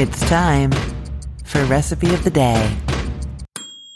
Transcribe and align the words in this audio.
It's 0.00 0.20
time 0.28 0.70
for 1.42 1.64
Recipe 1.64 2.14
of 2.14 2.22
the 2.22 2.30
Day. 2.30 2.78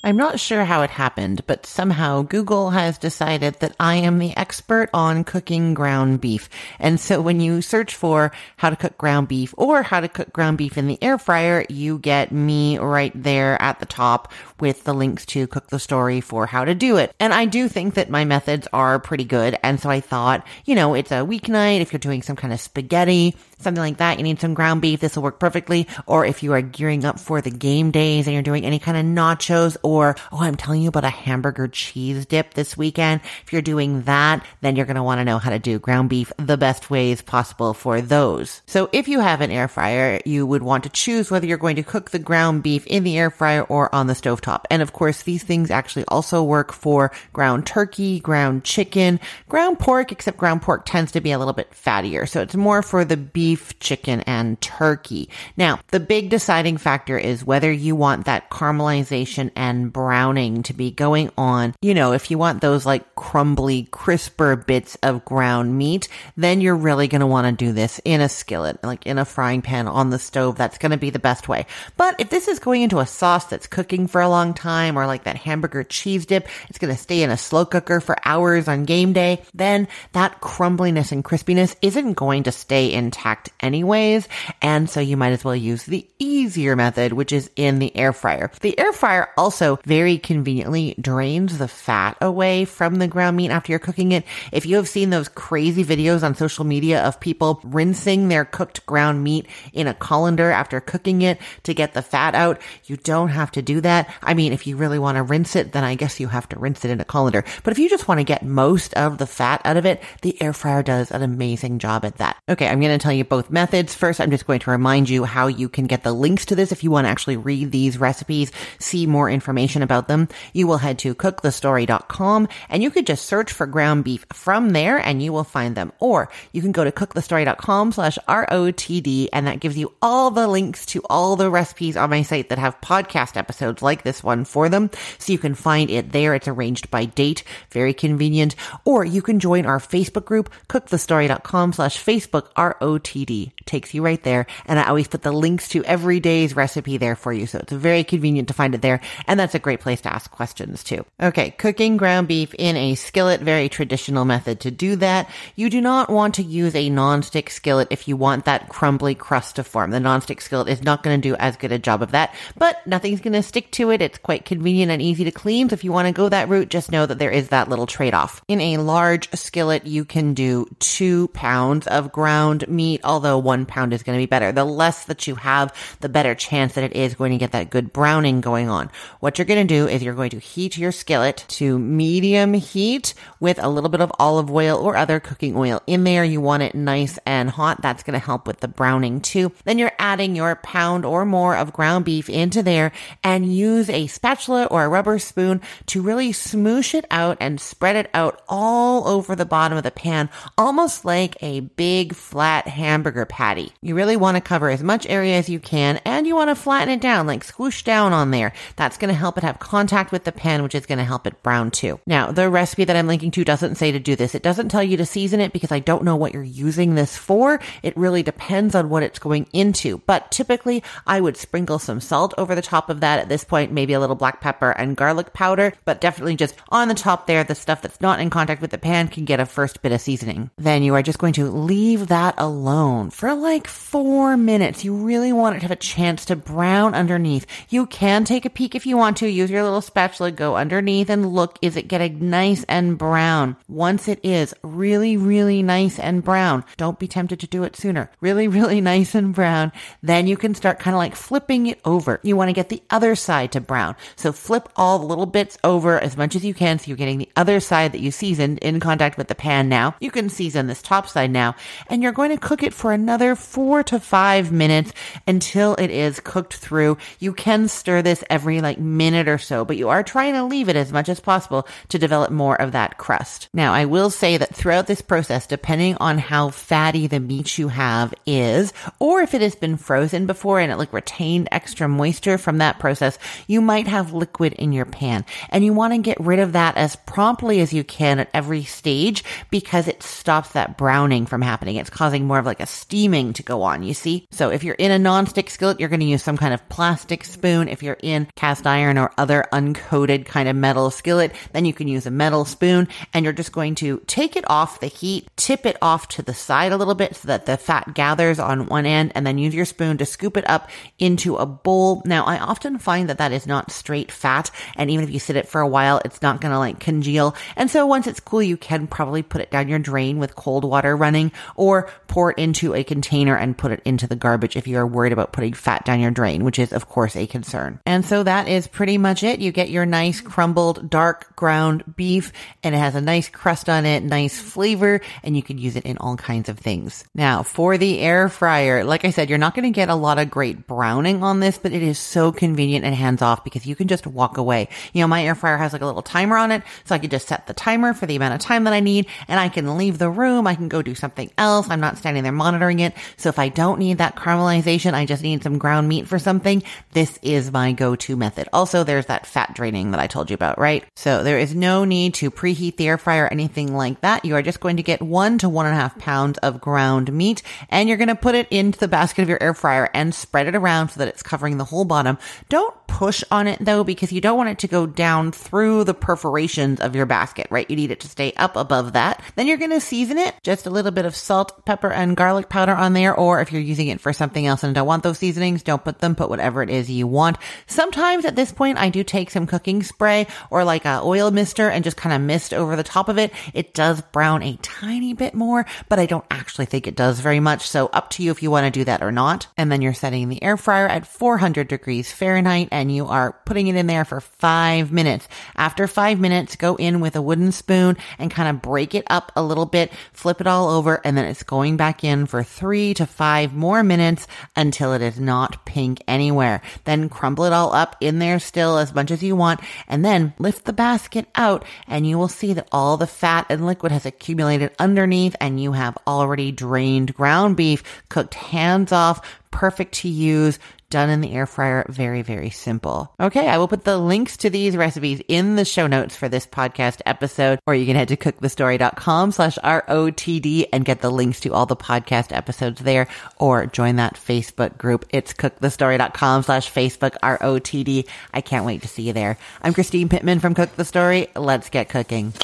I'm 0.03 0.17
not 0.17 0.41
sure 0.41 0.65
how 0.65 0.83
it 0.83 0.91
happened, 0.91 1.47
but 1.47 1.65
somehow 1.65 2.23
Google 2.23 2.71
has 2.71 2.99
decided 2.99 3.61
that 3.61 3.77
I 3.79 3.95
am 3.95 4.19
the 4.19 4.37
expert 4.37 4.91
on 4.93 5.23
cooking 5.23 5.75
ground 5.75 6.21
beef. 6.21 6.51
And 6.81 6.99
so 6.99 7.21
when 7.21 7.39
you 7.39 7.63
search 7.63 7.95
for 7.95 8.33
how 8.57 8.71
to 8.71 8.75
cook 8.75 8.99
ground 8.99 9.29
beef 9.29 9.55
or 9.57 9.85
how 9.85 10.01
to 10.01 10.09
cook 10.09 10.33
ground 10.33 10.59
beef 10.59 10.77
in 10.77 10.89
the 10.89 11.01
air 11.01 11.19
fryer, 11.19 11.65
you 11.69 12.01
get 12.01 12.33
me 12.33 12.79
right 12.79 13.13
there 13.15 13.63
at 13.63 13.79
the 13.79 13.87
top 13.87 14.33
with 14.59 14.83
the 14.83 14.93
links 14.93 15.25
to 15.27 15.47
cook 15.47 15.69
the 15.69 15.79
story 15.79 16.21
for 16.21 16.47
how 16.47 16.65
to 16.65 16.75
do 16.75 16.97
it. 16.97 17.15
And 17.21 17.33
I 17.33 17.45
do 17.45 17.69
think 17.69 17.95
that 17.95 18.11
my 18.11 18.25
methods 18.25 18.67
are 18.73 18.99
pretty 18.99 19.25
good. 19.25 19.57
And 19.63 19.79
so 19.79 19.89
I 19.89 20.01
thought, 20.01 20.45
you 20.65 20.75
know, 20.75 20.95
it's 20.95 21.13
a 21.13 21.25
weeknight. 21.25 21.81
If 21.81 21.93
you're 21.93 22.01
doing 22.01 22.23
some 22.23 22.35
kind 22.35 22.53
of 22.53 22.61
spaghetti, 22.61 23.37
something 23.63 23.83
like 23.83 23.99
that, 23.99 24.19
you 24.19 24.25
need 24.25 24.41
some 24.41 24.55
ground 24.55 24.83
beef. 24.83 25.01
This 25.01 25.17
will 25.17 25.23
work 25.23 25.39
perfectly. 25.39 25.89
Or 26.07 26.25
if 26.25 26.43
you 26.43 26.53
are 26.53 26.63
gearing 26.63 27.05
up 27.05 27.19
for 27.19 27.41
the 27.41 27.51
game 27.51 27.91
days 27.91 28.27
and 28.27 28.35
you're 28.35 28.43
doing 28.43 28.65
any 28.65 28.79
kind 28.79 28.97
of 28.97 29.05
nachos 29.05 29.77
or, 29.83 30.17
oh, 30.31 30.43
I'm 30.43 30.57
telling 30.57 30.83
you 30.83 30.89
about 30.89 31.05
a 31.05 31.11
hamburger 31.11 31.69
cheese 31.69 32.27
dip 32.27 32.55
this 32.55 32.77
weekend. 32.77 33.21
If 33.45 33.53
you're 33.53 33.63
doing 33.63 34.03
that, 34.03 34.45
then 34.61 34.77
you're 34.77 34.87
going 34.87 34.97
to 34.97 35.03
want 35.03 35.21
to 35.21 35.25
know 35.25 35.39
how 35.39 35.51
to 35.51 35.59
do 35.59 35.79
ground 35.79 36.09
beef 36.09 36.33
the 36.39 36.57
best 36.57 36.91
ways 36.91 37.23
possible 37.23 37.75
for 37.75 38.01
those. 38.01 38.63
So 38.67 38.89
if 38.93 39.09
you 39.09 39.21
have 39.21 39.41
an 39.41 39.51
air 39.51 39.69
fryer, 39.69 40.21
you 40.25 40.47
would 40.47 40.63
want 40.63 40.85
to 40.85 40.91
choose 40.91 41.31
whether 41.31 41.47
you're 41.47 41.59
going 41.59 41.77
to 41.77 41.83
cook 41.83 42.11
the 42.11 42.19
ground 42.19 42.63
beef 42.63 42.87
in 42.87 43.05
the 43.05 43.19
air 43.19 43.31
fryer 43.31 43.63
or 43.63 43.95
on 43.95 44.07
the 44.07 44.15
stovetop. 44.15 44.65
And 44.71 44.83
of 44.83 44.93
course, 44.93 45.23
these 45.23 45.43
things 45.43 45.71
actually 45.71 46.05
also 46.09 46.43
work 46.43 46.73
for 46.73 47.13
ground 47.33 47.67
turkey, 47.67 48.21
ground 48.21 48.65
chicken, 48.65 49.21
ground 49.49 49.79
pork, 49.79 50.13
except 50.13 50.37
ground 50.37 50.63
pork 50.63 50.85
tends 50.85 51.13
to 51.13 51.21
be 51.21 51.33
a 51.33 51.39
little 51.39 51.53
bit 51.53 51.71
fattier. 51.73 52.29
So 52.29 52.41
it's 52.41 52.55
more 52.55 52.83
for 52.83 53.05
the 53.05 53.17
beef, 53.17 53.52
chicken, 53.81 54.21
and 54.23 54.61
turkey. 54.61 55.29
Now, 55.57 55.81
the 55.89 56.01
big 56.01 56.31
deciding 56.31 56.77
factor 56.77 57.19
is 57.19 57.45
whether 57.45 57.71
you 57.71 57.97
want 57.97 58.27
that 58.27 58.51
caramelization 58.51 59.51
and 59.57 59.93
browning 59.93 60.63
to 60.65 60.73
be 60.73 60.91
going 60.91 61.31
on. 61.37 61.75
You 61.81 61.95
know, 61.95 62.13
if 62.13 62.31
you 62.31 62.39
want 62.39 62.61
those 62.61 62.87
like 62.87 63.15
crumbly, 63.15 63.85
crisper 63.85 64.57
bits 64.57 64.97
of 65.03 65.25
ground 65.25 65.77
meat, 65.77 66.09
then 66.37 66.61
you're 66.61 66.77
really 66.77 67.09
going 67.09 67.21
to 67.21 67.27
want 67.27 67.47
to 67.47 67.65
do 67.65 67.73
this 67.73 68.01
in 68.05 68.21
a 68.21 68.29
skillet, 68.29 68.83
like 68.83 69.07
in 69.07 69.19
a 69.19 69.25
frying 69.25 69.63
pan 69.63 69.89
on 69.89 70.11
the 70.11 70.19
stove. 70.19 70.57
That's 70.57 70.79
going 70.79 70.93
to 70.93 70.99
be 70.99 71.11
the 71.11 71.19
best 71.19 71.49
way. 71.49 71.67
But 71.97 72.21
if 72.21 72.31
this 72.31 72.49
is 72.49 72.59
going 72.59 72.83
into 72.83 72.99
a 72.99 73.07
sauce 73.07 73.47
that's 73.47 73.67
cooking 73.67 74.07
for 74.07 74.21
a 74.21 74.29
long 74.29 74.55
time 74.55 74.99
or 74.99 75.07
like 75.07 75.25
that 75.25 75.37
hamburger 75.37 75.85
cheese 75.85 76.27
dip, 76.27 76.49
it's 76.69 76.79
going 76.79 76.95
to 76.95 77.01
stay 77.01 77.23
in 77.23 77.31
a 77.31 77.37
slow 77.37 77.65
cooker 77.65 78.01
for 78.01 78.17
hours 78.25 78.69
on 78.69 78.85
game 78.85 79.13
day, 79.13 79.43
then 79.55 79.89
that 80.13 80.41
crumbliness 80.41 81.13
and 81.13 81.25
crispiness 81.25 81.77
isn't 81.83 82.15
going 82.15 82.45
to 82.45 82.53
stay 82.53 82.93
intact 82.93 83.42
anyways. 83.61 84.29
And 84.61 84.89
so 84.89 85.01
you 85.01 85.17
might 85.17 85.33
as 85.33 85.45
well 85.45 85.57
use 85.57 85.85
the 85.85 86.07
easier 86.19 86.77
method, 86.77 87.13
which 87.13 87.33
is 87.33 87.51
in 87.57 87.79
the 87.79 87.97
air 87.97 88.13
fryer. 88.13 88.51
The 88.61 88.79
air 88.79 88.93
fryer 88.93 89.29
also 89.37 89.79
very 89.85 90.19
conveniently 90.19 90.95
drains 91.01 91.59
the 91.59 91.69
fat 91.69 92.17
away 92.21 92.65
from 92.65 92.97
the 92.97 93.09
ground 93.09 93.37
meat 93.37 93.51
after 93.51 93.73
you're 93.73 93.79
cooking 93.79 94.13
it. 94.13 94.25
If 94.53 94.67
you 94.67 94.77
have 94.77 94.89
seen 94.89 95.11
those 95.11 95.29
crazy 95.29 95.85
videos 95.85 96.23
on 96.23 96.35
social 96.35 96.65
media 96.65 97.03
of 97.03 97.21
people 97.21 97.61
rinsing 97.65 98.29
their 98.29 98.45
cooked 98.45 98.85
ground 98.87 99.23
meat 99.25 99.47
in 99.73 99.87
a 99.87 99.95
colander 99.95 100.51
after 100.51 100.81
cooking 100.81 101.23
it 101.23 101.41
to 101.65 101.75
get 101.75 101.95
the 101.95 102.03
fat 102.03 102.35
out, 102.35 102.61
you 102.85 102.97
don't 102.97 103.29
have 103.29 103.51
to 103.53 103.63
do 103.63 103.81
that. 103.81 104.13
I 104.23 104.35
mean, 104.35 104.53
if 104.53 104.67
you 104.67 104.77
really 104.77 104.99
want 104.99 105.17
to 105.17 105.23
rinse 105.23 105.57
it, 105.57 105.73
then 105.73 105.85
I 105.85 105.95
guess 105.95 106.21
you 106.21 106.29
have 106.29 106.49
to 106.51 106.59
rinse 106.59 106.85
it 106.85 106.91
in 106.91 107.01
a 107.01 107.05
colander. 107.05 107.45
But 107.63 107.73
if 107.73 107.79
you 107.79 107.89
just 107.89 108.09
want 108.09 108.19
to 108.19 108.25
get 108.25 108.45
most 108.45 108.95
of 108.95 109.19
the 109.19 109.27
fat 109.27 109.61
out 109.65 109.77
of 109.77 109.87
it, 109.87 110.03
the 110.23 110.41
air 110.43 110.53
fryer 110.53 110.83
does 110.83 111.11
an 111.11 111.23
amazing 111.23 111.79
job 111.79 112.05
at 112.05 112.17
that. 112.17 112.37
Okay, 112.49 112.69
I'm 112.69 112.81
going 112.81 112.97
to 112.97 113.03
tell 113.03 113.13
you 113.13 113.25
both 113.33 113.51
methods. 113.51 113.95
First, 113.95 114.21
I'm 114.21 114.31
just 114.31 114.47
going 114.47 114.61
to 114.61 114.71
remind 114.71 115.09
you 115.09 115.25
how 115.25 115.47
you 115.47 115.71
can 115.71 115.87
get 115.87 116.03
the 116.03 116.13
links 116.13 116.45
to 116.45 116.55
this 116.55 116.71
if 116.71 116.85
you 116.85 116.91
want 116.91 117.07
to 117.07 117.09
actually 117.09 117.39
read 117.39 117.73
these 117.73 117.97
recipes, 117.97 118.53
see 118.79 119.07
more 119.07 119.31
information 119.31 119.81
about 119.81 120.07
them. 120.07 120.29
You 120.53 120.67
will 120.67 120.77
head 120.77 120.99
to 120.99 121.15
cookthestory.com 121.15 122.49
and 122.69 122.83
you 122.83 122.91
could 122.91 123.07
just 123.07 123.25
search 123.25 123.51
for 123.51 123.67
ground 123.67 124.05
beef 124.05 124.27
from 124.35 124.71
there 124.75 124.99
and 124.99 125.23
you 125.23 125.33
will 125.33 125.45
find 125.45 125.75
them. 125.75 125.93
Or 125.99 126.29
you 126.53 126.61
can 126.61 126.73
go 126.73 126.85
to 126.85 126.93
cookthestory.com 126.93 127.93
slash 127.93 128.19
ROTD 128.29 129.31
and 129.33 129.47
that 129.47 129.61
gives 129.61 129.79
you 129.79 129.95
all 130.03 130.31
the 130.31 130.47
links 130.47 130.85
to 130.93 131.03
all 131.09 131.37
the 131.37 131.51
recipes 131.51 131.97
on 131.97 132.11
my 132.11 132.21
site 132.21 132.51
that 132.51 132.59
have 132.59 132.83
podcast 132.83 133.39
episodes 133.39 133.81
like 133.81 134.03
this 134.03 134.23
one 134.23 134.45
for 134.45 134.69
them. 134.69 134.91
So 135.17 135.33
you 135.33 135.39
can 135.39 135.55
find 135.55 135.89
it 135.89 136.13
there. 136.13 136.35
It's 136.35 136.49
arranged 136.49 136.91
by 136.91 137.07
date. 137.07 137.45
Very 137.71 137.95
convenient. 137.95 138.57
Or 138.85 139.07
you 139.07 139.23
can 139.23 139.41
join 139.41 139.65
our 139.65 139.79
Facebook 139.79 140.27
group, 140.27 140.51
cookthestory.com 140.69 141.73
slash 141.73 141.97
Facebook 141.97 142.53
ROTD. 142.57 143.12
TD. 143.13 143.53
Takes 143.67 143.95
you 143.95 144.03
right 144.03 144.23
there. 144.23 144.47
And 144.67 144.79
I 144.79 144.85
always 144.85 145.09
put 145.09 145.23
the 145.23 145.33
links 145.33 145.69
to 145.69 145.85
every 145.85 146.21
day's 146.21 146.57
recipe 146.57 146.97
there 146.99 147.17
for 147.17 147.33
you. 147.33 147.47
So 147.47 147.59
it's 147.59 147.73
very 147.73 148.05
convenient 148.05 148.49
to 148.49 148.55
find 148.55 148.75
it 148.75 148.83
there. 148.83 149.01
And 149.27 149.39
that's 149.39 149.55
a 149.55 149.59
great 149.59 149.81
place 149.81 150.01
to 150.03 150.13
ask 150.13 150.31
questions 150.31 150.85
too. 150.85 151.05
Okay. 151.21 151.51
Cooking 151.51 151.97
ground 151.97 152.29
beef 152.29 152.55
in 152.55 152.77
a 152.77 152.95
skillet. 152.95 153.41
Very 153.41 153.69
traditional 153.69 154.25
method 154.25 154.61
to 154.61 154.71
do 154.71 154.97
that. 154.97 155.29
You 155.57 155.71
do 155.71 155.81
not 155.81 156.11
want 156.11 156.35
to 156.37 156.43
use 156.43 156.75
a 156.75 156.91
nonstick 156.91 157.51
skillet 157.51 157.89
if 157.91 158.09
you 158.09 158.17
want 158.17 158.45
that 158.45 158.69
crumbly 158.69 159.15
crust 159.15 159.57
to 159.57 159.65
form. 159.65 159.91
The 159.91 159.99
nonstick 159.99 160.41
skillet 160.41 160.69
is 160.69 160.83
not 160.83 161.03
going 161.03 161.21
to 161.21 161.29
do 161.29 161.35
as 161.37 161.57
good 161.57 161.73
a 161.73 161.79
job 161.79 162.03
of 162.03 162.13
that, 162.13 162.35
but 162.57 162.87
nothing's 162.87 163.21
going 163.21 163.33
to 163.35 163.43
stick 163.43 163.71
to 163.73 163.91
it. 163.91 164.03
It's 164.03 164.19
quite 164.19 164.45
convenient 164.45 164.91
and 164.93 165.03
easy 165.03 165.25
to 165.25 165.31
clean. 165.31 165.69
So 165.69 165.75
if 165.75 165.85
you 165.85 165.93
want 165.93 166.09
to 166.09 166.13
go 166.13 166.29
that 166.29 166.49
route, 166.49 166.69
just 166.69 166.91
know 166.91 167.07
that 167.07 167.19
there 167.19 167.31
is 167.31 167.49
that 167.49 167.69
little 167.69 167.87
trade 167.87 168.15
off. 168.15 168.43
In 168.49 168.61
a 168.61 168.79
large 168.79 169.31
skillet, 169.33 169.87
you 169.87 170.05
can 170.05 170.35
do 170.35 170.67
two 170.79 171.29
pounds 171.29 171.87
of 171.87 172.13
ground 172.13 172.67
meat, 172.69 173.01
although 173.05 173.39
one 173.53 173.67
pound 173.67 173.93
is 173.93 174.03
going 174.03 174.17
to 174.19 174.23
be 174.23 174.25
better. 174.25 174.51
The 174.51 174.65
less 174.65 175.05
that 175.05 175.27
you 175.27 175.35
have, 175.35 175.75
the 176.01 176.09
better 176.09 176.35
chance 176.35 176.73
that 176.73 176.85
it 176.85 176.97
is 176.97 177.15
going 177.15 177.33
to 177.33 177.39
get 177.39 177.53
that 177.53 177.69
good 177.69 177.93
browning 177.93 178.41
going 178.41 178.71
on. 178.71 178.89
What 179.21 179.37
you're 179.37 179.45
going 179.45 179.67
to 179.67 179.75
do 179.75 179.87
is 179.87 180.03
you're 180.03 180.15
going 180.15 180.31
to 180.31 180.39
heat 180.39 180.79
your 180.79 180.91
skillet 180.91 181.45
to 181.61 181.79
medium 181.79 182.55
heat 182.55 183.13
with 183.41 183.63
a 183.63 183.69
little 183.69 183.91
bit 183.91 184.01
of 184.01 184.11
olive 184.19 184.51
oil 184.51 184.79
or 184.79 184.97
other 184.97 185.21
cooking 185.21 185.55
oil 185.55 185.83
in 185.87 186.05
there. 186.05 186.25
You 186.25 186.41
want 186.41 186.63
it 186.63 186.75
nice 186.75 187.19
and 187.27 187.51
hot. 187.51 187.83
That's 187.83 188.03
going 188.03 188.19
to 188.19 188.25
help 188.25 188.47
with 188.47 188.61
the 188.61 188.69
browning 188.69 189.21
too. 189.21 189.53
Then 189.65 189.79
you're 189.79 189.93
adding 189.99 190.35
your 190.35 190.57
pound 190.57 191.05
or 191.05 191.27
more 191.27 191.55
of 191.55 191.75
ground 191.75 192.07
beef 192.07 192.31
into 192.31 192.63
there 192.63 192.93
and 193.23 193.55
use 193.55 193.91
a 193.91 194.07
spatula 194.07 194.65
or 194.71 194.85
a 194.85 194.89
rubber 194.89 195.19
spoon 195.19 195.61
to 195.89 196.01
really 196.01 196.33
smoosh 196.33 196.95
it 196.95 197.05
out 197.11 197.37
and 197.39 197.61
spread 197.61 197.97
it 197.97 198.09
out 198.15 198.41
all 198.49 199.07
over 199.07 199.37
the 199.37 199.45
bottom 199.45 199.77
of 199.77 199.85
the 199.85 199.91
pan, 199.91 200.31
almost 200.57 201.05
like 201.05 201.37
a 201.43 201.61
big 201.61 202.15
flat 202.15 202.67
hamburger 202.67 203.27
patty. 203.27 203.42
You 203.81 203.97
really 203.97 204.17
want 204.17 204.37
to 204.37 204.41
cover 204.41 204.71
as 204.71 204.85
much 204.85 205.05
area 205.09 205.37
as 205.37 205.49
you 205.49 205.59
can 205.59 206.01
and 206.05 206.29
you 206.29 206.37
want 206.37 206.51
to 206.51 206.55
flatten 206.55 206.95
it 206.95 207.01
down, 207.01 207.27
like 207.27 207.43
squish 207.43 207.83
down 207.83 208.13
on 208.13 208.31
there. 208.31 208.53
That's 208.77 208.97
going 208.97 209.09
to 209.09 209.19
help 209.19 209.37
it 209.37 209.43
have 209.43 209.59
contact 209.59 210.13
with 210.13 210.23
the 210.23 210.31
pan, 210.31 210.63
which 210.63 210.77
is 210.77 210.87
going 210.87 210.99
to 210.99 211.05
help 211.05 211.27
it 211.27 211.43
brown 211.43 211.73
too. 211.73 211.99
Now, 212.07 212.31
the 212.31 212.49
recipe 212.49 212.85
that 212.85 212.95
I'm 212.95 213.09
linking 213.09 213.33
to 213.33 213.43
doesn't 213.43 213.75
say 213.75 213.91
to 213.91 213.99
do 213.99 214.15
this. 214.15 214.37
It 214.37 214.45
doesn't 214.45 214.69
tell 214.69 214.83
you 214.85 214.97
to 214.97 215.05
season 215.05 215.41
it 215.41 215.53
because 215.53 215.73
I 215.73 215.81
don't 215.81 216.05
know 216.05 216.15
what 216.15 216.33
you're 216.33 216.45
using 216.45 216.95
this 216.95 217.17
for. 217.17 217.59
It 217.83 217.97
really 217.97 218.23
depends 218.23 218.77
on 218.77 218.89
what 218.89 219.03
it's 219.03 219.19
going 219.19 219.49
into. 219.53 219.99
But 220.07 220.31
typically, 220.31 220.85
I 221.05 221.21
would 221.21 221.37
sprinkle 221.37 221.81
some 221.81 222.01
salt 222.01 222.35
over 222.39 222.55
the 222.55 222.63
top 222.63 222.91
of 222.91 223.01
that 223.01 223.19
at 223.19 223.29
this 223.29 223.43
point, 223.43 223.73
maybe 223.73 223.93
a 223.93 224.01
little 224.01 224.15
black 224.15 224.41
pepper 224.41 224.71
and 224.71 224.97
garlic 224.97 225.33
powder, 225.33 225.73
but 225.85 226.01
definitely 226.01 226.37
just 226.37 226.55
on 226.69 226.87
the 226.87 226.95
top 226.95 227.27
there, 227.27 227.43
the 227.43 227.57
stuff 227.57 227.83
that's 227.83 228.01
not 228.01 228.21
in 228.21 228.31
contact 228.31 228.63
with 228.63 228.71
the 228.71 228.79
pan 228.79 229.09
can 229.09 229.25
get 229.25 229.41
a 229.41 229.47
first 229.47 229.83
bit 229.83 229.91
of 229.91 230.01
seasoning. 230.01 230.51
Then 230.57 230.85
you 230.85 230.95
are 230.95 231.03
just 231.03 231.19
going 231.19 231.33
to 231.35 231.51
leave 231.51 232.07
that 232.07 232.37
alone 232.39 233.11
for 233.11 233.32
like 233.35 233.67
four 233.67 234.37
minutes. 234.37 234.85
You 234.85 234.95
really 234.95 235.33
want 235.33 235.57
it 235.57 235.61
to 235.61 235.65
have 235.65 235.71
a 235.71 235.77
chance 235.77 236.25
to 236.27 236.37
brown 236.37 236.95
underneath. 236.95 237.47
You 237.69 237.87
can 237.87 238.25
take 238.25 238.45
a 238.45 238.51
peek 238.51 238.75
if 238.75 238.87
you 238.87 238.97
want 238.97 239.17
to. 239.19 239.29
Use 239.29 239.51
your 239.51 239.63
little 239.63 239.81
spatula, 239.81 240.31
go 240.31 240.57
underneath 240.57 241.11
and 241.11 241.33
look, 241.33 241.59
is 241.63 241.77
it 241.77 241.89
getting 241.89 242.31
nice 242.31 242.65
and 242.65 242.99
brown? 242.99 243.57
Once 243.69 244.09
it 244.09 244.21
is 244.23 244.55
really, 244.63 245.17
really 245.17 245.63
nice 245.63 245.99
and 245.99 246.25
brown, 246.25 246.65
don't 246.77 246.99
be 246.99 247.09
tempted 247.09 247.41
to 247.41 247.47
do 247.47 247.63
it 247.63 247.77
sooner. 247.77 248.11
Really, 248.21 248.49
really 248.49 248.81
nice 248.93 249.15
and 249.15 249.35
brown. 249.35 249.73
Then 250.03 250.27
you 250.27 250.37
can 250.37 250.55
start 250.55 250.79
kind 250.79 250.95
of 250.95 250.99
like 250.99 251.15
flipping 251.15 251.67
it 251.67 251.81
over. 251.85 252.21
You 252.23 252.37
want 252.37 252.49
to 252.49 252.55
get 252.55 252.69
the 252.69 252.83
other 252.91 253.15
side 253.15 253.53
to 253.53 253.61
brown. 253.61 253.97
So 254.17 254.33
flip 254.33 254.69
all 254.77 254.99
the 254.99 255.07
little 255.07 255.27
bits 255.27 255.59
over 255.65 255.99
as 255.99 256.17
much 256.17 256.35
as 256.35 256.45
you 256.45 256.55
can 256.55 256.79
so 256.79 256.89
you're 256.89 256.97
getting 256.97 257.19
the 257.19 257.31
other 257.37 257.61
side 257.61 257.93
that 257.93 258.01
you 258.01 258.11
seasoned 258.11 258.59
in 258.59 258.81
contact 258.81 259.17
with 259.17 259.29
the 259.29 259.35
pan 259.35 259.69
now. 259.69 259.95
You 260.01 260.11
can 260.11 260.29
season 260.29 260.67
this 260.67 260.83
top 260.83 261.09
side 261.09 261.31
now 261.31 261.55
and 261.89 262.03
you're 262.03 262.13
going 262.13 262.31
to 262.31 262.37
cook 262.37 262.63
it 262.63 262.75
for 262.75 262.93
another 262.93 263.22
four 263.37 263.83
to 263.85 264.01
five 264.01 264.51
minutes 264.51 264.93
until 265.27 265.75
it 265.77 265.91
is 265.91 266.21
cooked 266.21 266.55
through. 266.55 266.99
You 267.21 267.33
can 267.33 267.69
stir 267.69 268.03
this 268.03 268.25
every 268.29 268.61
like 268.61 268.79
minute 268.79 269.29
or 269.29 269.39
so, 269.39 269.65
but 269.65 269.77
you 269.77 269.89
are 269.89 270.03
trying 270.03 270.35
to 270.35 270.45
leave 270.45 270.69
it 270.69 270.77
as 270.77 270.93
much 270.93 271.09
as 271.09 271.21
possible 271.21 271.67
to 271.89 271.99
develop 271.99 272.31
more 272.31 272.61
of 272.61 272.73
that 272.73 272.99
crust. 272.99 273.49
Now, 273.55 273.73
I 273.73 273.85
will 273.85 274.11
say 274.11 274.37
that 274.37 274.55
throughout 274.55 274.87
this 274.87 275.03
process, 275.03 275.47
depending 275.47 275.97
on 275.99 276.19
how 276.19 276.51
fatty 276.51 277.07
the 277.07 277.21
meat 277.21 277.59
you 277.59 277.69
have 277.69 278.13
is, 278.27 278.73
or 278.99 279.21
if 279.21 279.35
it 279.35 279.41
has 279.41 279.55
been 279.55 279.77
frozen 279.77 280.27
before 280.27 280.59
and 280.59 280.73
it 280.73 280.77
like 280.77 280.93
retained 280.93 281.49
extra 281.53 281.89
moisture 281.89 282.39
from 282.39 282.59
that 282.59 282.81
process, 282.81 283.19
you 283.47 283.61
might 283.61 283.87
have 283.87 284.13
liquid 284.13 284.53
in 284.55 284.73
your 284.73 284.85
pan 284.85 285.25
and 285.51 285.65
you 285.65 285.73
want 285.73 285.93
to 285.93 285.99
get 285.99 286.19
rid 286.21 286.41
of 286.41 286.53
that 286.53 286.77
as 286.77 286.97
promptly 286.97 287.61
as 287.61 287.73
you 287.73 287.85
can 287.85 288.19
at 288.19 288.31
every 288.35 288.65
stage 288.65 289.23
because 289.51 289.87
it 289.87 290.03
stops 290.03 290.51
that 290.51 290.77
browning 290.77 291.27
from 291.27 291.43
happening. 291.43 291.77
It's 291.77 291.91
causing 291.91 292.27
more 292.27 292.39
of 292.39 292.47
like 292.47 292.61
a 292.61 292.67
steam 292.67 293.12
seaming 293.13 293.33
to 293.35 293.43
go 293.43 293.63
on, 293.63 293.83
you 293.83 293.93
see? 293.93 294.27
So 294.31 294.51
if 294.51 294.65
you're 294.65 294.75
in 294.75 294.91
a 294.91 294.99
nonstick 294.99 295.51
skillet, 295.51 295.79
you're 295.79 295.91
going 295.91 296.01
to 296.01 296.07
use 296.07 296.23
some 296.23 296.39
kind 296.39 296.55
of 296.55 296.67
plastic 296.71 297.25
spoon. 297.25 297.69
If 297.69 297.83
you're 297.83 297.99
in 298.03 298.27
cast 298.37 298.67
iron 298.67 298.97
or 298.97 299.13
other 299.19 299.45
uncoated 299.53 300.25
kind 300.25 300.49
of 300.49 300.57
metal 300.57 300.91
skillet, 300.91 301.33
then 301.53 301.67
you 301.67 301.75
can 301.75 301.89
use 301.89 302.07
a 302.07 302.11
metal 302.11 302.47
spoon 302.47 302.89
and 303.13 303.25
you're 303.25 303.35
just 303.35 303.53
going 303.53 303.75
to 303.77 304.01
take 304.07 304.35
it 304.35 304.49
off 304.49 304.81
the 304.81 304.87
heat, 304.87 305.29
tip 305.37 305.67
it 305.67 305.77
off 305.83 306.09
to 306.09 306.23
the 306.23 306.33
side 306.33 306.73
a 306.73 306.79
little 306.79 306.95
bit 306.95 307.15
so 307.15 307.29
that 307.29 307.45
the 307.45 307.59
fat 307.59 307.93
gathers 307.95 308.39
on 308.39 308.67
one 308.67 308.87
end 308.87 309.13
and 309.15 309.27
then 309.27 309.37
use 309.37 309.55
your 309.55 309.67
spoon 309.67 309.99
to 309.99 310.07
scoop 310.07 310.39
it 310.39 310.49
up 310.49 310.71
into 310.99 311.37
a 311.37 311.45
bowl. 311.45 312.03
Now, 312.07 312.25
I 312.25 312.39
often 312.39 312.79
find 312.79 313.11
that 313.11 313.19
that 313.19 313.33
is 313.33 313.47
not 313.47 313.71
straight 313.71 314.11
fat. 314.11 314.51
And 314.77 314.91
even 314.91 315.05
if 315.05 315.13
you 315.13 315.19
sit 315.19 315.37
it 315.37 315.49
for 315.49 315.61
a 315.61 315.69
while, 315.69 316.01
it's 316.05 316.23
not 316.23 316.41
going 316.41 316.53
to 316.53 316.59
like 316.59 316.81
congeal. 316.81 317.35
And 317.57 317.71
so 317.71 317.87
once 317.87 318.07
it's 318.07 318.21
cool, 318.21 318.43
you 318.43 318.57
can 318.57 318.87
probably 318.87 319.23
put 319.23 319.43
it 319.43 319.51
down 319.51 319.69
your 319.69 319.79
drain 319.79 320.19
with 320.19 320.35
cold 320.35 320.65
water 320.65 320.97
running 320.97 321.31
or 321.57 321.91
pour 322.09 322.31
it 322.31 322.39
into 322.39 322.75
a 322.75 322.83
container 322.83 323.02
and 323.11 323.57
put 323.57 323.73
it 323.73 323.83
into 323.85 324.07
the 324.07 324.17
garbage 324.17 324.57
if 324.57 324.67
you 324.67 324.79
are 324.79 324.87
worried 324.87 325.13
about 325.13 325.33
putting 325.33 325.53
fat 325.53 325.85
down 325.85 326.01
your 326.01 326.11
drain, 326.11 326.45
which 326.45 326.59
is 326.59 326.73
of 326.73 326.89
course 326.89 327.17
a 327.17 327.27
concern. 327.27 327.81
And 327.87 328.05
so 328.05 328.23
that 328.23 328.49
is 328.49 328.67
pretty 328.67 328.99
much 328.99 329.23
it. 329.23 329.41
You 329.41 329.53
get 329.53 329.71
your 329.71 329.87
nice 329.87 330.21
crumbled 330.21 330.91
dark 330.91 331.35
ground 331.37 331.85
beef 331.97 332.33
and 332.63 332.75
it 332.75 332.79
has 332.79 332.95
a 332.95 333.01
nice 333.01 333.29
crust 333.29 333.69
on 333.69 333.87
it, 333.87 334.03
nice 334.03 334.41
flavor, 334.41 335.01
and 335.23 335.37
you 335.37 335.43
can 335.43 335.59
use 335.59 335.77
it 335.77 335.85
in 335.85 335.99
all 335.99 336.17
kinds 336.17 336.49
of 336.49 336.59
things. 336.59 337.05
Now 337.15 337.43
for 337.43 337.79
the 337.79 338.01
air 338.01 338.29
fryer, 338.29 338.85
like 338.85 339.05
I 339.05 339.11
said, 339.11 339.29
you're 339.29 339.39
not 339.39 339.55
going 339.55 339.65
to 339.65 339.75
get 339.75 339.89
a 339.89 339.95
lot 339.95 340.19
of 340.19 340.31
great 340.31 340.67
browning 340.67 341.23
on 341.23 341.41
this, 341.41 341.59
but 341.59 341.73
it 341.73 341.83
is 341.83 341.99
so 341.99 342.33
convenient 342.33 342.85
and 342.85 342.95
hands 342.95 343.23
off 343.23 343.45
because 343.45 343.67
you 343.67 343.77
can 343.77 343.89
just 343.89 344.07
walk 344.07 344.39
away. 344.39 344.69
You 344.93 345.01
know, 345.01 345.09
my 345.09 345.25
air 345.25 345.35
fryer 345.35 345.57
has 345.57 345.73
like 345.73 345.83
a 345.83 345.87
little 345.87 346.03
timer 346.03 346.37
on 346.37 346.53
it, 346.53 346.63
so 346.85 346.95
I 346.95 346.99
can 346.99 347.11
just 347.11 347.29
set 347.29 347.47
the 347.47 347.55
timer 347.55 347.95
for 347.95 348.07
the 348.07 348.17
amount 348.17 348.35
of 348.35 348.41
time 348.41 348.65
that 348.65 348.73
I 348.73 348.81
need 348.81 349.07
and 349.29 349.39
I 349.39 349.49
can 349.49 349.77
leave 349.77 349.99
the 349.99 350.11
room. 350.11 350.47
I 350.47 350.55
can 350.55 350.69
go 350.69 350.83
do 350.83 350.95
something 350.95 351.31
else. 351.39 351.69
I'm 351.71 351.81
not 351.81 351.99
standing 351.99 352.23
there 352.23 352.33
monitoring 352.33 352.81
it. 352.81 352.92
So 353.17 353.29
if 353.29 353.39
I 353.39 353.49
don't 353.49 353.79
need 353.79 353.99
that 353.99 354.17
caramelization, 354.17 354.95
I 354.95 355.07
just 355.07 355.23
need 355.23 355.43
some 355.43 355.59
ground 355.59 355.89
meat 355.89 356.09
for 356.09 356.19
something. 356.19 356.63
This 356.93 357.19
is 357.23 357.53
my 357.53 357.73
go-to 357.73 358.17
method. 358.17 358.49
Also, 358.53 358.85
there's 358.85 359.07
that 359.07 359.27
fat 359.27 359.55
draining 359.55 359.91
that 359.93 360.01
I 360.01 360.07
told 360.07 360.31
you 360.31 360.35
about, 360.35 360.59
right? 360.59 360.85
So 360.97 361.23
there 361.23 361.39
is 361.39 361.55
no 361.55 361.85
need 361.85 362.15
to 362.15 362.31
preheat 362.31 362.77
the 362.77 362.89
air 362.89 362.99
fryer 362.99 363.25
or 363.25 363.33
anything 363.33 363.75
like 363.75 364.01
that. 364.01 364.25
You 364.25 364.35
are 364.37 364.43
just 364.43 364.61
going 364.61 364.77
to 364.77 364.83
get 364.83 365.03
one 365.03 365.39
to 365.39 365.49
one 365.49 365.67
and 365.67 365.75
a 365.75 365.79
half 365.79 365.99
pounds 365.99 366.39
of 366.39 366.61
ground 366.61 367.13
meat 367.13 367.43
and 367.69 367.89
you're 367.89 367.99
going 367.99 368.09
to 368.09 368.15
put 368.15 368.35
it 368.35 368.49
into 368.51 368.79
the 368.79 368.89
basket 368.89 369.23
of 369.23 369.29
your 369.29 369.43
air 369.43 369.55
fryer 369.55 369.89
and 369.95 370.15
spread 370.15 370.47
it 370.47 370.55
around 370.55 370.89
so 370.89 370.99
that 370.99 371.09
it's 371.09 371.23
covering 371.23 371.59
the 371.59 371.65
whole 371.65 371.85
bottom. 371.85 372.19
Don't 372.49 372.75
push 372.93 373.25
on 373.31 373.49
it 373.49 373.59
though, 373.59 373.83
because 373.85 374.13
you 374.13 374.21
don't 374.21 374.37
want 374.37 374.51
it 374.51 374.59
to 374.59 374.69
go 374.69 374.85
down 374.85 375.33
through 375.33 375.83
the 375.85 375.95
perforations 375.95 376.79
of 376.79 376.95
your 376.95 377.07
basket, 377.07 377.47
right? 377.49 377.69
You 377.71 377.75
need 377.75 377.91
it 377.91 378.01
to 378.01 378.09
stay 378.09 378.35
up 378.35 378.55
above 378.55 378.93
that. 378.93 379.23
Then 379.35 379.47
you're 379.47 379.57
going 379.57 379.71
to 379.71 379.81
season 379.81 380.19
it. 380.19 380.35
Just 380.43 380.67
a 380.67 380.71
little 380.71 380.91
bit 380.91 381.07
of 381.07 381.17
salt, 381.17 381.65
pepper, 381.65 381.91
and 381.91 382.17
garlic 382.17 382.51
powder 382.51 382.75
on 382.75 382.93
there. 382.93 383.17
Or 383.17 383.41
if 383.41 383.51
you're 383.51 383.63
using 383.63 383.89
it 383.89 384.01
for 384.01 384.13
something 384.13 384.47
else 384.47 384.63
and 384.63 384.75
don't 384.75 384.87
want 384.87 385.05
those 385.05 385.17
seasonings, 385.17 385.63
don't 385.63 385.83
put 385.83 386.01
them. 386.01 386.15
Put 386.15 386.29
whatever 386.29 386.63
it 386.63 386.69
is 386.69 386.91
you 386.91 387.07
want. 387.07 387.39
Sometimes 387.67 388.27
at 388.27 388.37
this 388.37 388.53
point, 388.53 388.77
I 388.77 388.91
do 388.91 389.03
take 389.03 389.31
some 389.31 389.47
cooking 389.47 389.83
spray 389.83 390.27
or 390.51 390.63
like 390.63 390.85
a 390.85 391.01
oil 391.03 391.31
mister 391.31 391.71
and 391.71 391.83
just 391.83 391.97
kind 391.97 392.15
of 392.15 392.21
mist 392.21 392.53
over 392.53 392.77
the 392.77 392.83
top 392.83 393.09
of 393.09 393.19
it. 393.19 393.33
It 393.55 393.73
does 393.73 394.03
brown 394.13 394.43
a 394.43 394.59
tiny 394.61 395.15
bit 395.15 395.33
more, 395.33 395.65
but 395.89 395.99
I 395.99 396.05
don't 396.05 396.27
actually 396.31 396.67
think 396.67 396.87
it 396.87 396.95
does 396.95 397.21
very 397.21 397.41
much. 397.41 397.67
So 397.67 397.87
up 397.87 398.11
to 398.11 398.23
you 398.23 398.31
if 398.31 398.43
you 398.43 398.51
want 398.51 398.67
to 398.67 398.79
do 398.79 398.85
that 398.85 399.03
or 399.03 399.13
not. 399.13 399.47
And 399.57 399.73
then 399.73 399.81
you're 399.81 399.95
setting 399.95 400.29
the 400.29 400.43
air 400.43 400.59
fryer 400.59 400.87
at 400.87 401.07
400 401.07 401.69
degrees 401.69 402.13
Fahrenheit 402.13 402.69
and 402.83 402.93
you 402.93 403.07
are 403.07 403.39
putting 403.47 403.69
it 403.69 403.77
in 403.77 403.87
there 403.87 404.05
for 404.05 404.21
five 404.21 404.91
minutes. 404.91 405.29
After 405.55 405.87
five 405.87 406.19
minutes, 406.19 406.57
go 406.57 406.75
in 406.75 406.99
with 407.01 407.15
a 407.15 407.23
wooden 407.23 407.53
spoon 407.53 407.97
and 408.19 408.29
kind 408.29 408.49
of 408.49 408.61
break 408.61 408.97
it 408.97 409.05
up 409.09 409.31
a 409.37 409.43
little 409.43 409.67
bit, 409.67 409.93
flip 410.13 410.41
it 410.41 410.49
all 410.49 410.69
over, 410.69 411.01
and 411.05 411.17
then 411.17 411.27
it's 411.27 411.45
going 411.45 411.77
back 411.77 412.03
in 412.03 412.27
for 412.27 412.43
three 412.43 412.93
to 412.95 413.07
five 413.07 413.55
more 413.55 413.85
minutes 413.85 414.27
until 414.57 414.95
it 414.95 415.01
is 415.01 415.21
not 415.21 415.65
pink 415.65 416.03
anywhere. 416.09 416.61
Then 416.83 417.09
crumble 417.09 417.45
it 417.45 417.53
all 417.53 417.73
up 417.73 417.95
in 418.01 418.19
there 418.19 418.41
still 418.41 418.79
as 418.79 418.93
much 418.93 419.13
as 419.13 419.23
you 419.23 419.37
want, 419.37 419.61
and 419.87 420.05
then 420.05 420.35
lift 420.41 420.65
the 420.65 420.73
basket 420.73 421.29
out 421.37 421.65
and 421.87 422.05
you 422.05 422.19
will 422.19 422.27
see 422.27 422.53
that 422.55 422.69
all 422.73 422.97
the 422.97 423.07
fat 423.07 423.47
and 423.49 423.65
liquid 423.65 423.93
has 423.93 424.05
accumulated 424.05 424.73
underneath 424.81 425.37
and 425.41 425.63
you 425.63 425.71
have 425.71 425.97
already 426.05 426.51
drained 426.51 427.15
ground 427.15 427.57
beef 427.57 428.03
cooked 428.09 428.35
hands 428.35 428.91
off 428.91 429.41
perfect 429.53 429.95
to 429.95 430.09
use, 430.09 430.59
done 430.93 431.11
in 431.11 431.21
the 431.21 431.33
air 431.33 431.47
fryer. 431.47 431.85
Very, 431.89 432.23
very 432.23 432.51
simple. 432.51 433.13
Okay. 433.19 433.49
I 433.49 433.59
will 433.59 433.67
put 433.67 433.83
the 433.83 433.99
links 433.99 434.37
to 434.39 434.51
these 434.51 434.77
recipes 434.77 435.21
in 435.27 435.57
the 435.57 435.65
show 435.65 435.89
notes 435.89 436.15
for 436.15 436.29
this 436.29 436.47
podcast 436.47 437.01
episode, 437.05 437.59
or 437.67 437.75
you 437.75 437.87
can 437.87 437.97
head 437.97 438.09
to 438.09 438.17
cookthestory.com 438.17 439.33
slash 439.33 439.59
ROTD 439.59 440.69
and 440.73 440.85
get 440.85 441.01
the 441.01 441.11
links 441.11 441.41
to 441.41 441.53
all 441.53 441.67
the 441.67 441.75
podcast 441.75 442.37
episodes 442.37 442.81
there, 442.81 443.09
or 443.39 443.67
join 443.67 443.97
that 443.97 444.15
Facebook 444.15 444.79
group. 444.79 445.05
It's 445.11 445.33
cookthestory.com 445.33 446.45
slash 446.45 446.73
Facebook 446.73 447.17
ROTD. 447.23 448.07
I 448.33 448.41
can't 448.41 448.67
wait 448.67 448.83
to 448.83 448.89
see 448.89 449.03
you 449.03 449.13
there. 449.13 449.39
I'm 449.63 449.75
Christine 449.75 450.09
Pittman 450.09 450.41
from 450.41 450.55
Cook 450.55 450.77
the 450.77 450.85
Story. 450.85 451.29
Let's 451.35 451.71
get 451.71 451.89
cooking. 451.89 452.35